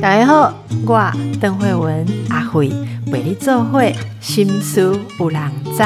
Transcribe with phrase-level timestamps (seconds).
[0.00, 0.54] 大家好，
[0.86, 2.68] 我邓慧文阿慧
[3.10, 5.82] 为你做会心思有人知。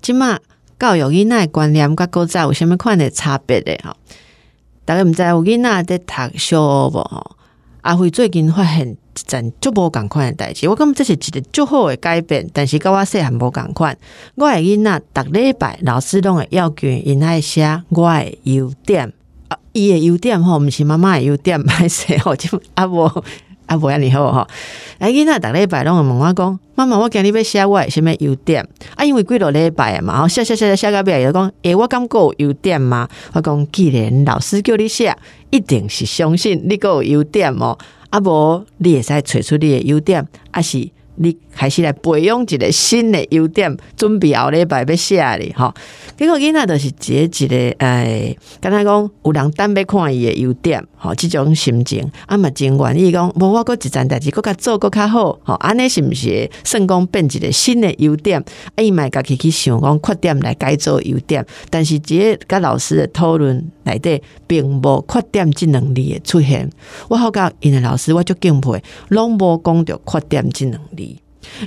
[0.00, 0.38] 今嘛
[0.78, 3.96] 教育囡仔的观念，甲古早有虾米款的差别的吼？
[4.84, 7.37] 大家毋知有囡仔在读小学无吼？
[7.82, 13.96] 阿辉最近发现一件足无共款的代志，我感觉这是一个足好的改变，但是甲我细汉无共款。
[14.34, 19.12] 我的囡仔逐礼拜老师拢会要求因爱写我的优点，
[19.48, 23.24] 啊，伊诶优点吼，毋是妈妈诶优点，歹势吼，就啊无
[23.68, 24.48] 啊无安尼好吼。
[24.98, 28.66] 哎，囡仔逐礼拜拢会问我讲，妈妈，我今日要写我的啥物优点？
[28.96, 33.08] 啊，因为几落礼拜嘛，吼写写写写写到尾就讲，诶，我感觉有优点吗？
[33.34, 35.16] 我讲，既然老师叫你写，
[35.50, 37.78] 一定是相信你个有优点哦。
[38.10, 45.74] 啊无，你会使揣出你的优点，啊是你开始来培养一个新的优点，准备后礼拜要写哩吼。
[46.16, 58.40] 结果囡仔就是一个一个诶，敢若讲有人等要看伊的优点，吼，即种心情啊嘛真愿意讲，无我搁一件代志搁较做搁较好，吼，安尼是毋是算讲变一个新的优点？
[58.76, 66.70] 啊，伊嘛家己去想讲缺点来改做优点，但是即个甲老师的讨论内底，并无缺点即能力的出现。
[67.08, 71.20] 我好甲因的老师，我就敬佩，拢无讲着缺点即能力。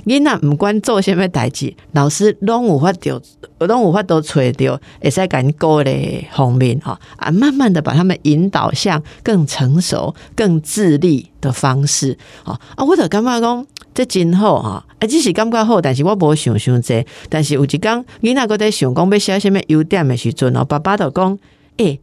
[0.06, 3.20] 囡仔毋管做啥物代志，老师拢有法着，
[3.58, 21.38] 拢有法度揣着，会使甲因鼓励方面吼啊，慢慢的把他们引导向更成熟、更自立的方式吼啊，我就感觉讲这真好吼，啊，只是感觉好，但是我无想伤济，但是有一工囡仔搁在想讲要写啥物优点的时阵哦，爸爸就讲，
[21.78, 22.00] 诶、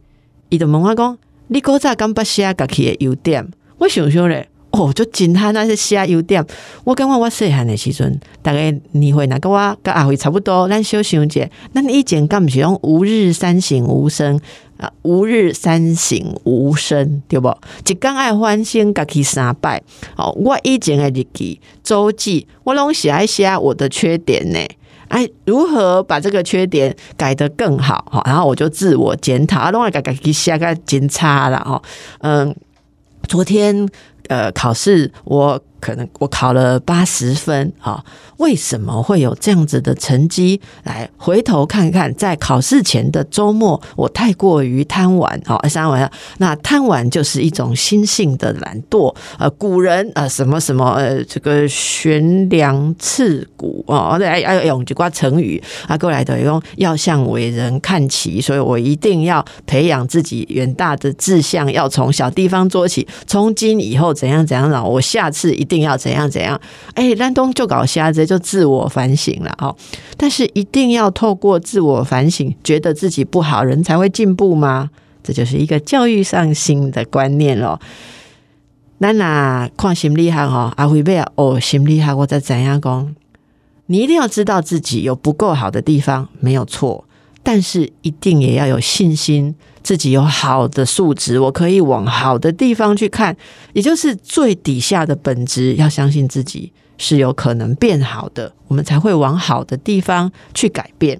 [0.50, 3.48] 伊就问我讲，你古早敢捌写家己的优点？
[3.78, 4.49] 我想想咧。
[4.80, 6.42] 哦，就真他那些写优点，
[6.84, 14.40] 我感觉我细汉的时阵，大概年岁若甲我跟阿辉差不多，咱小想者，咱以前敢毋是讲吾日三省吾身
[14.78, 17.54] 啊，吾日三省吾身，对无？
[17.86, 19.82] 一工爱反省家己三摆。
[20.16, 24.58] 哦，我以前的日记、周记，我拢是爱写我的缺点呢。
[25.08, 28.02] 哎，如何把这个缺点改得更好？
[28.10, 31.82] 哈，然后我就自我检讨，啊，拢爱家己写个真差啦，吼，
[32.20, 32.56] 嗯，
[33.28, 33.86] 昨天。
[34.30, 38.04] 呃，考试我可能我考了八十分啊，
[38.36, 40.60] 为什么会有这样子的成绩？
[40.84, 49.14] 来回头看看，在考试前的周末，我太过于贪玩哦，三玩那贪玩就是一种心性的懒惰。
[49.38, 64.10] 呃，古人呃什么什么呃，这个悬梁刺股哦，对哎哎用几挂成语啊，过来的用要向伟人看齐，所以我一定要培养自己远大的志向，要从小地方做起，从今以后。
[64.20, 64.84] 怎样怎样了？
[64.84, 66.60] 我下次一定要怎样怎样？
[66.94, 69.74] 哎，兰东就搞瞎子，就自我反省了哦。
[70.16, 74.90] 但是一定要透过自我反省，觉得自己不好，人才会进步吗？
[75.22, 77.78] 这就是一个教育上新的观念咯。
[78.98, 83.14] 那那看心理学哈，阿辉贝啊，哦，心理学我在怎样讲？
[83.86, 87.04] 你一定要知道自己有不够好的地方，没有错，
[87.42, 89.54] 但是一定也要有信心。
[89.82, 93.34] 自己有好的素质，我可以往好的地方去看，
[93.72, 101.18] 也就是最底下的本质，要相信自己是有可能变好的，我们才会往好的地方去改变。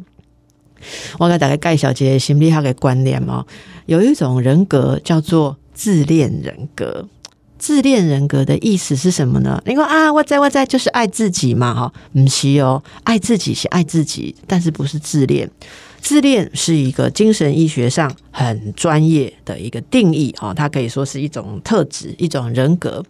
[1.18, 3.46] 我给大家介绍一个心理学的观念哦，
[3.86, 7.08] 有一种人格叫做自恋人格。
[7.58, 9.60] 自恋人格的意思是什么呢？
[9.66, 15.50] 你说啊，我在我在就是爱自己嘛，哈，不是哦，爱自己是爱自己，但是不是自恋。
[16.00, 23.04] 自恋是一个精神医学上很专业的一个定义啊，它可以说是一种特质、一种人格。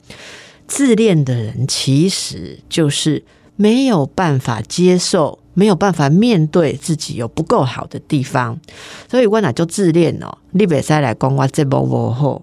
[0.67, 3.25] 自恋的人其实就是
[3.57, 8.59] 没有办法接受、没有办法面对自己有不够好的地方，
[9.11, 10.39] 所以我那就自恋哦。
[10.53, 12.43] 你别再来讲我这波无好，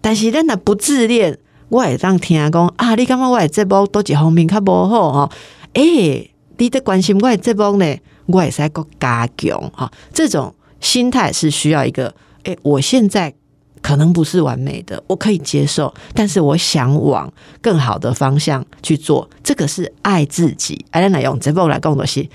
[0.00, 5.30] 但是咱那不自恋，我也当听讲啊，你感觉我这波多几方面较无好哦？
[5.74, 7.96] 诶，你得关心我这波呢？
[8.26, 12.14] 我也在个加强哈，这种心态是需要一个，
[12.44, 13.32] 诶，我现在
[13.80, 17.32] 可能不是完美的，我可以接受，但是我想往
[17.62, 20.84] 更好的方向去做，这个是爱自己。
[20.90, 22.26] 爱来用这波来讲 的是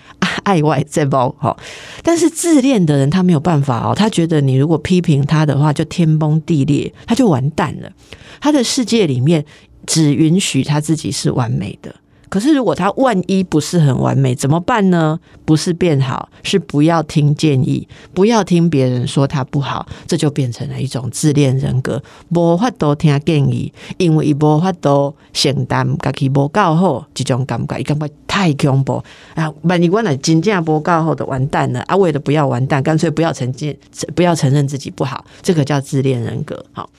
[0.43, 1.55] 爱外这波哈，
[2.03, 7.91] 但是自恋的人他没有办法哦，他觉得你如果批评他的话，就天崩地裂，他就完蛋了。
[8.39, 9.45] 他的世界里面
[9.85, 11.93] 只允许他自己是完美的。
[12.31, 15.19] 可是如果他万一不是很完美，怎么办呢？
[15.43, 22.01] 不是变好，是不要听建议，不要听别人说他不好，这就变成了一种自恋人格。
[22.29, 29.03] 无法多听建议，因为伊无法多承担家己无够好，这种感觉，伊感觉太恐怖
[29.35, 29.53] 啊！
[29.63, 31.97] 万一我若真正无够好的完蛋了啊！
[31.97, 33.75] 为了不要完蛋，干脆不要承认，
[34.15, 36.65] 不要承认自己不好，这个叫自恋人格。
[36.71, 36.89] 好，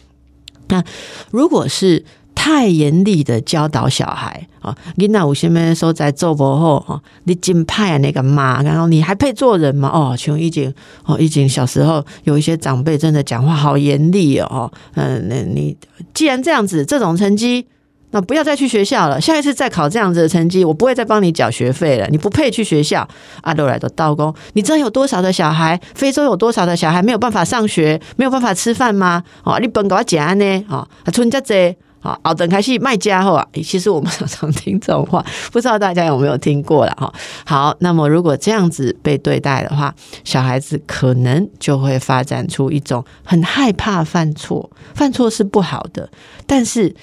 [0.69, 0.85] 那
[1.31, 2.05] 如果是。
[2.45, 4.77] 太严厉的教导小孩啊！
[4.97, 7.01] 你那有什么说在做不好哈？
[7.23, 9.89] 你真派那个妈，然后你还配做人吗？
[9.89, 10.75] 哦，琼已经
[11.05, 14.69] 哦，已经小时候有一些长辈真的讲话好严厉哦。
[14.97, 15.77] 嗯，那你
[16.13, 17.65] 既然这样子，这种成绩，
[18.11, 19.21] 那不要再去学校了。
[19.21, 22.09] 下一次再考这样子的成绩，我不会再帮你缴学费了。
[22.09, 23.07] 你不配去学校。
[23.43, 25.81] 阿罗来的道工，你知道有多少的小孩？
[25.95, 29.23] 非洲有多少的小孩没有办法上学，没有办法吃饭吗？
[29.45, 30.65] 哦，你本给我讲呢？
[30.69, 31.77] 哦，春节这。
[32.03, 37.13] 好，好，等开始卖家后啊， 其实我们常常听这种话， 不知道大家有没有听过了哈。
[37.47, 39.95] 好，那么如果这样子被对待的话，
[40.25, 46.11] 小孩子可能就会发展出一种很害怕犯错，犯错是不好的，
[46.47, 46.95] 但是。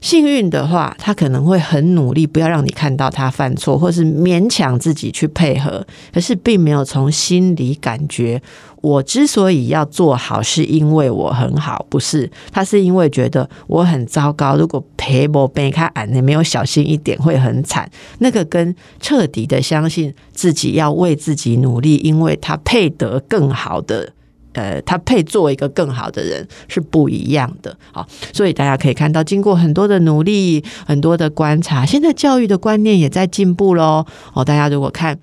[0.00, 5.86] 幸运的话，他可能会很努力，不要让你看到他犯错，或是勉强自己去配合。
[6.12, 8.40] 可是并没有从心里感觉，
[8.80, 14.56] 我之所以要做好，是因为我很好，不是他是因为觉得我很糟糕。
[14.56, 17.90] 如果赔我被他俺你没有小心一点，会很惨。
[18.20, 24.14] 那个跟彻底的相信自己要为自己努力，因为他配得更好的。
[24.52, 34.04] 呃，他配做一个更好的人是不一样的，好，所以大家可以看到，经过很多的努力，很多的观察，现在教育的观念也在进步喽。
[34.32, 35.16] 哦，大家如果看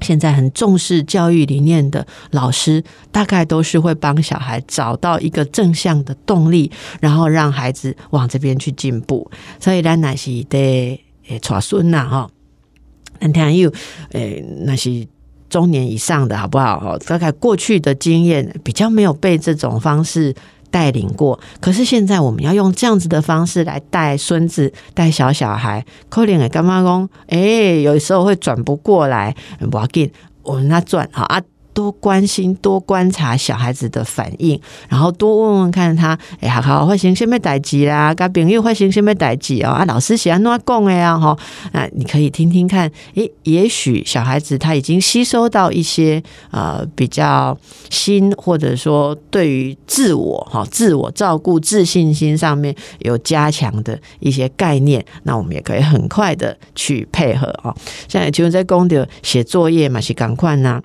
[0.00, 9.28] 现在很重视教育理念的老师，大概都是会帮小孩找到一个正向的动力，然后让孩子往这边去进步。
[9.58, 12.30] 所以，咱那是得诶，传孙呐哈，
[13.18, 13.72] 那听有
[14.12, 15.08] 诶，那是。
[15.48, 16.78] 中年以上的好不好？
[16.84, 20.34] 哦，大概过去的经验比较没有被这种方式
[20.70, 27.38] 带领过，可是现在我们要用这样子的方式来带孙子、带小小孩，可怜的干妈公，哎，
[27.80, 29.34] 有时候会转不过来，
[29.70, 30.10] 不要紧，
[30.42, 31.40] 我们那转好啊。
[31.74, 38.14] 多关心、多观察小孩子的反应，然后多问问看他，哎，好好发生什么代志啦？
[38.14, 39.70] 跟朋友发生什么代志哦？
[39.70, 41.18] 啊，老师喜欢怎讲的呀？
[41.18, 41.36] 哈，
[41.72, 46.22] 那你可以听听看，诶，也许小孩子他已经吸收到一些
[46.52, 47.58] 呃比较
[47.90, 57.74] 新，或者说对于自我哈、自我照顾、自信心上面有加强的一些概念，那我们也可以很快的去配合哦。
[58.06, 60.80] 现在就在公的写作业嘛，是赶快呢。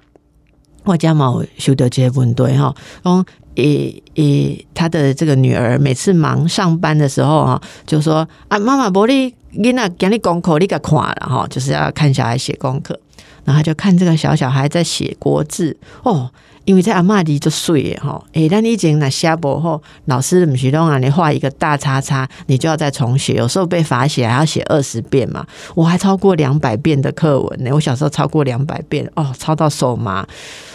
[0.90, 3.24] 我家毛修德结婚对哈，嗯，
[3.56, 13.00] 诶诶，他的这个女儿每次忙上班的时候哈，就说啊，妈妈，玻璃囡仔给你功课，你给看了哈，就是要看小孩写功课，
[13.46, 16.32] 然后就看这个小小孩在写国字哦。
[16.66, 25.44] 因为在阿妈里就睡哈，诶，但你已经那下播后，老师不许动啊，你画一个大叉叉，你就要再重写，有时候被罚写还要写二十遍嘛。
[25.74, 30.28] 我还超过两百遍的课文呢，我小时候超过两百遍哦，抄到手麻。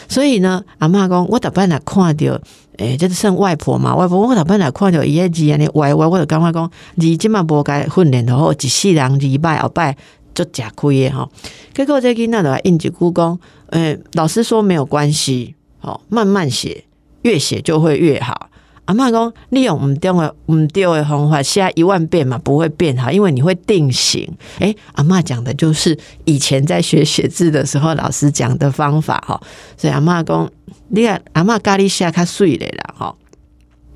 [0.08, 2.40] 所以呢，阿嬷讲我逐摆来看着，
[2.78, 9.96] 诶，就是算外婆嘛，外婆我逐摆来看着伊个字安尼歪歪，我就感觉讲，你即嘛无该训练好，一世人礼拜后拜
[10.34, 11.30] 就食亏诶吼。
[11.72, 13.38] 结果这囡仔就来应一句讲，
[13.70, 15.54] 诶，老师说没有关系。
[15.80, 16.82] 哦，慢慢写，
[17.22, 18.48] 越写就会越好。
[18.86, 24.28] 阿妈讲，利用唔对的唔对的方法写一万遍嘛，不会变好，因为你会定型。
[24.58, 29.40] 诶，阿妈讲的就是以前在学写字的时候，老师讲的方法哈。
[29.76, 30.50] 所以阿妈讲，
[30.88, 33.14] 你看阿妈咖喱写较水的啦，哈。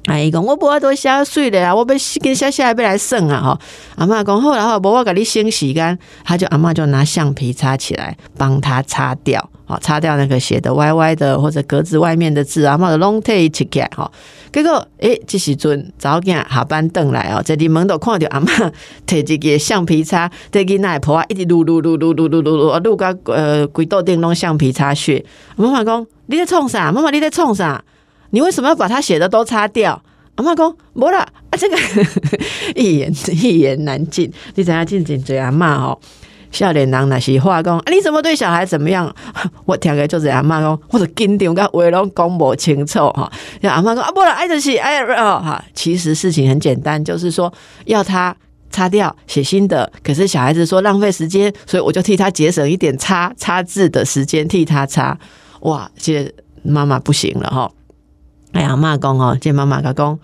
[0.09, 1.99] 阿姨讲，我不要多写水的啊，我要跟
[2.35, 3.61] 写写要来算啊，哈。
[3.97, 9.51] 阿妈讲好，然后无我给你先洗干，他就阿妈就拿橡皮擦起来帮他擦掉。
[9.67, 14.11] 好，擦掉那个写的歪歪的或者格子外面的字啊，或者 long take 起来哈。
[14.51, 18.51] 结果，诶，这时阵早间下班登来哦，在你门口看到阿妈
[19.07, 25.23] 摕一个橡皮擦，在囡仔婆啊一直撸撸撸撸撸撸撸撸，撸个呃鬼豆电弄橡皮擦屑。
[25.57, 26.91] 妈妈讲你在冲啥？
[26.91, 27.85] 妈妈你在冲啥？
[28.31, 30.03] 你为什么要把他写的都擦掉？
[30.37, 31.19] 阿妈讲无啦，
[31.51, 31.77] 啊这个
[32.77, 35.99] 一言一言难尽，你怎样进进嘴阿妈哦？
[36.53, 39.13] 笑脸人那是话讲，你怎么对小孩怎么样？
[39.67, 43.31] 我听个就是阿妈讲，我者紧张，甲话拢讲不清楚哈。
[43.63, 45.63] 阿妈讲啊，不了，爱就是爱哦哈。
[45.75, 47.53] 其实事情很简单，就是说
[47.87, 48.35] 要他
[48.71, 55.19] 擦掉写新的，可是小孩子说浪费时间，所以我就替他节省一点擦擦字的时间，替他擦。
[55.63, 56.33] 哇，这
[56.63, 57.69] 妈妈不行了哈。
[58.53, 60.19] 哎呀，妈讲哦，这妈妈讲。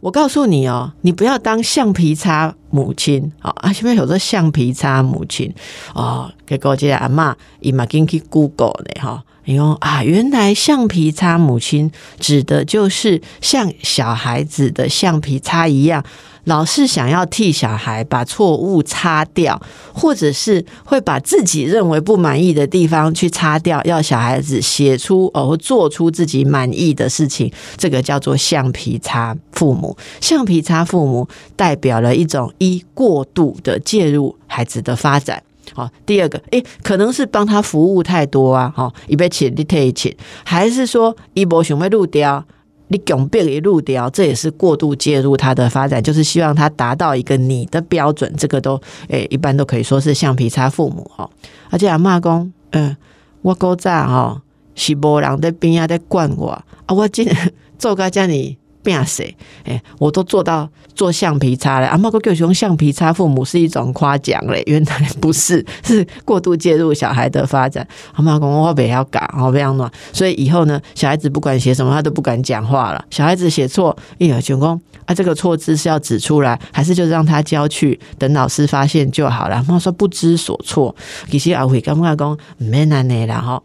[0.00, 3.50] 我告诉你哦，你不要当橡皮擦母亲哦！
[3.50, 5.54] 啊，前面有个橡皮擦母亲
[5.94, 11.90] 哦，结果这阿妈伊嘛进去 Google 的哈，你说啊，原来橡皮擦母亲
[12.20, 16.04] 指的就是像小孩子的橡皮擦一样。
[16.44, 19.60] 老是想要替小孩把错误擦掉，
[19.92, 29.96] 或者是会把自己认为不满意的地方去擦掉，要小孩子写出哦做出自己满意的事情，这个叫做橡皮擦父母。
[30.20, 35.42] 橡皮擦父母代表了一种一过度的介入孩子的发展。
[35.74, 42.44] 好，第二个，诶，可能是帮他服务太多啊，哈，一被请你退钱，还是说一波想要入掉？
[42.92, 51.30] 你拱变一路掉，这也是过度介入他的发展，就是希望他达到一个你的标准，这个都诶，一般都可以说是橡皮擦父母哈。
[51.70, 52.96] 而且阿妈讲，嗯，
[53.42, 54.42] 我古早哈
[54.74, 57.28] 是无人在边啊在管我啊，我今
[57.78, 58.58] 做个叫你。
[58.82, 59.34] 变谁？
[59.64, 61.86] 哎，我都做到做橡皮擦了。
[61.86, 64.62] 阿妈哥叫用橡皮擦，父母是一种夸奖嘞。
[64.66, 67.86] 原来不是， 是过度介入小孩的发展。
[68.14, 69.90] 阿妈公我不要搞，我不要乱。
[70.12, 73.04] 所以以后呢，小孩子不管写什么，他都不敢讲话了。
[73.10, 79.56] 小孩子写错，哎呀，全公啊，这个错字是要指出来，还是就让他交去，等老师发现就好了。
[79.56, 80.94] 阿妈说不知所措，
[81.30, 83.62] 其实阿伟刚刚讲没难的啦哈，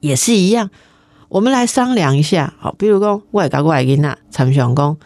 [0.00, 0.70] 也是一样。
[1.34, 4.96] 我们来商量一下，好，比如说我也搞过来给那参详讲，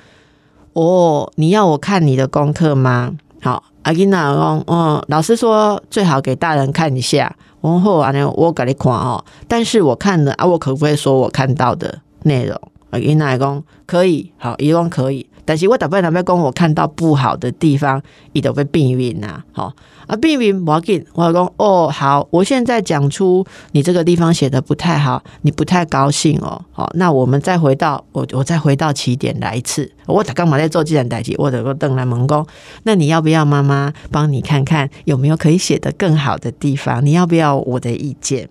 [0.74, 3.14] 哦，你要我看你的功课吗？
[3.40, 12.60] 好，阿吉娜讲，嗯，老师说最好给大人看一下，然后啊，我给你看哦，但是我看了啊，我可不可以说我看到的内容？
[12.90, 15.26] 阿吉娜讲可以，好，一共可以。
[15.44, 18.02] 但是我大半两边讲，我看到不好的地方，
[18.34, 19.72] 伊都会避免呐，好
[20.06, 32.46] 啊，避免我要紧，我讲哦，好，我现在讲出你这个地方写的不太好，你不太高兴哦，好，那我们再回到我，我再回到起点来一次，我刚嘛在做计算代记，我得个邓来蒙工，
[32.82, 37.02] 那你要不要妈妈帮你看看有没有可以写的更好的地方？
[37.04, 38.50] 你要不要我的意见？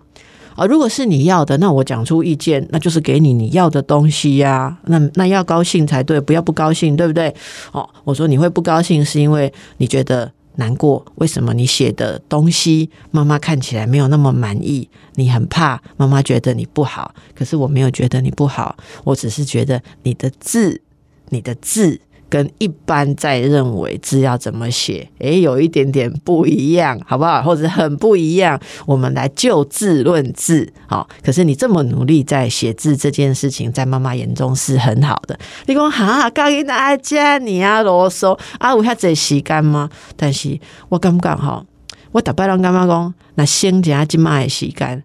[0.58, 4.76] 啊，如果是你要的，那我讲出意见，那就是给你你要的东西呀。
[4.86, 7.32] 那那要高兴才对，不要不高兴，对不对？
[7.70, 11.06] 哦，我说你会不高兴，是因为你觉得难过。
[11.14, 14.88] 为什么你写的东西妈妈看起来没有那么满意？
[15.14, 20.82] 你很怕妈妈觉得你不好，可是我没有觉得你不好，我只是觉得你的字，
[21.28, 22.00] 你的字。
[22.28, 27.42] 跟一般在认为字要怎么写，诶，有一点点不一样，好不好？
[27.42, 31.08] 或者很不一样，我们来就字论字，好。
[31.22, 35.38] 可是你这么努力在写字这件事情，在妈妈眼中是很好的。
[35.66, 39.88] 你讲哈，刚给大家你啊啰嗦啊，有遐这时间吗？
[40.16, 40.58] 但是
[40.88, 41.64] 我感觉哈，
[42.12, 45.02] 我大摆人感觉讲，那先加今麦的时间，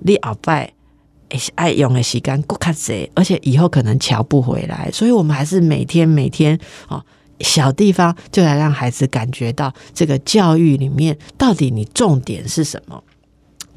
[0.00, 0.72] 你后摆。
[1.54, 6.58] 爱用的时间过卡贼，而且以后可能瞧不回来，所以我们还是每天每天
[6.88, 7.04] 哦，
[7.40, 13.02] 小地方就来让孩子感觉到这个教育里面到底你重点是什么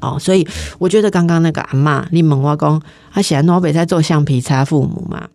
[0.00, 0.18] 哦。
[0.18, 0.46] 所以
[0.78, 2.82] 我觉得刚刚那个阿妈，你问我讲，
[3.12, 5.28] 他喜欢诺北在做橡皮擦父母嘛？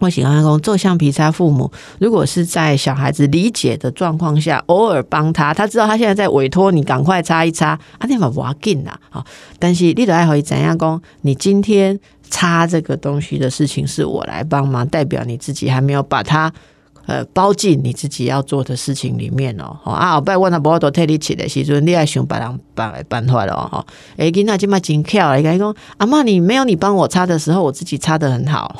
[0.00, 9.24] 我喜欢讲做橡皮擦父母，如果是在小孩子理解的状况下，偶尔帮他，他知道他现在在委托你赶快擦一擦，啊，那嘛不要紧啦，好，
[9.58, 11.00] 但是你都爱可以怎样讲？
[11.22, 11.98] 你今天
[12.28, 16.52] 擦这个东西的事情是我来帮忙，代表你自己还没有把它。
[17.06, 19.78] 呃，包进你自己要做的事情里面哦。
[19.84, 23.86] 啊，后摆我那无都替你起的时阵，你爱想别人办来办坏了哦。
[24.16, 28.74] 哎，囡仔今嘛真巧，你讲阿妈，你没有你帮我擦的时候，我自己擦的很好，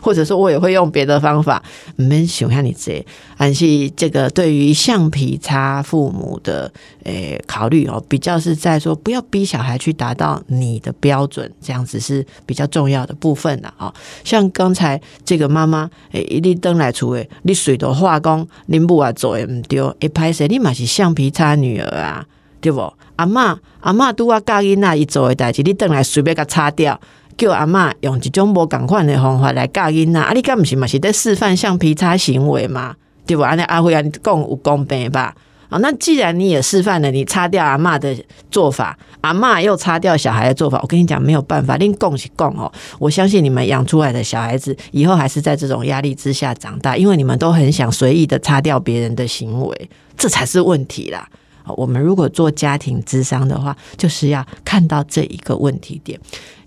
[0.00, 1.62] 或者说我也会用别的方法。
[1.96, 3.04] 没想像你这，
[3.36, 6.72] 还是这个对于橡皮擦父母的
[7.04, 13.92] 诶考虑哦，比较是在说不要逼小孩去达到你的标准，这样子是比较重要的部分的啊。
[14.24, 17.57] 像刚才这个妈妈诶，一粒灯来出诶，你。
[17.58, 22.24] 水的化工，恁母啊做诶毋对，一拍摄你嘛是橡皮擦女儿啊，
[22.60, 22.94] 对无？
[23.16, 26.98] 阿嬷阿嬷拄啊教囡仔伊做诶代志，你倒来随便甲擦掉，
[27.36, 32.94] 叫阿嬷用一种无共款诶方法来教囡仔，啊，你敢毋是嘛是咧示范橡皮擦行为嘛？
[33.26, 33.42] 对无？
[33.42, 35.34] 安尼阿辉啊，你讲有公平吧？
[35.68, 38.16] 啊，那既然你也示范了，你擦掉阿妈的
[38.50, 42.72] 做法，阿妈又擦掉小孩的做法，我跟你讲没有办法，另共是共哦。
[42.98, 51.28] 我相信你们养出来的小孩子，以后还是在这种压力之下长大，因为你们都很想随意的擦掉别人的行为，这才是问题啦。
[51.76, 56.18] 我们如果做家庭智商的话，就是要看到这一个问题点，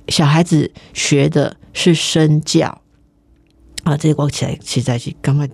[0.09, 2.80] 小孩子学的是身教。
[3.83, 5.49] 啊，这个起来起在起，根本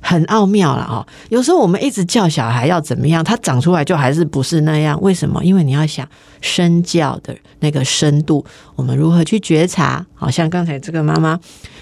[0.00, 1.06] 很奥妙了哦。
[1.28, 5.00] 有时候我们一直叫小孩要怎么样，他长出来就还是不是那样。
[5.00, 5.44] 为什么？
[5.44, 6.08] 因为你要想
[6.40, 10.04] 身教的那个深度，我们如何去觉察？
[10.14, 11.38] 好像刚才这个妈妈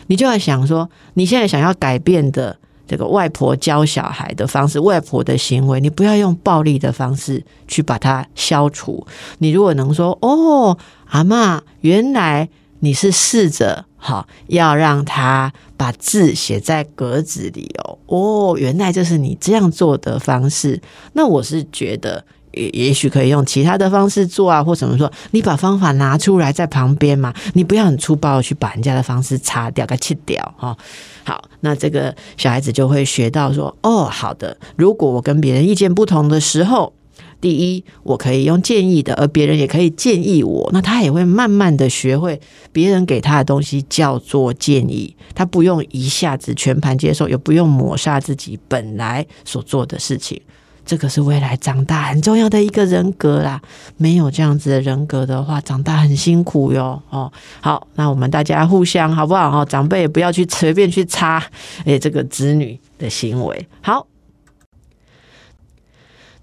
[0.09, 9.07] 你就要想说，你现在想要改变的这个外婆教小孩的方式，外婆的行为，你不要用暴力的方式去把它消除。
[9.39, 10.77] 你如果能说，哦，
[11.07, 12.49] 阿妈，原来
[12.81, 20.81] 你是试着好要让他把字写在格子里哦，哦，原来这是你这样做的方式。
[21.13, 22.25] 那我是觉得。
[22.53, 25.13] 也也许可以用其他的方式做啊，或怎么说？
[25.33, 30.77] 你把方法拿出来在旁边嘛，你不要很粗暴的去把人家的方式擦掉、给切掉哈。
[31.25, 34.57] 好，那这个小孩子就会学到说：哦，好的。
[34.77, 36.95] 如果我跟别人意见不同的时候，
[37.41, 40.69] 第一，我可以用建议的，而别人也可以建议我。
[40.73, 42.41] 那他也会慢慢的学会，
[42.73, 50.41] 别人给他的东西叫做建议，他不用一下子全盘接受，也不用抹杀自己本来所做的事情。
[50.85, 53.61] 这个是未来长大很重要的一个人格啦，
[53.99, 57.01] 没有这样子的人格的话，长大很辛苦哟。
[57.11, 57.31] 哦，
[57.61, 59.61] 好，那我们大家互相好不好？
[59.61, 61.45] 哦，长辈也不要去随便 去插
[61.85, 63.67] 诶这个子女的行为。
[63.81, 64.07] 好。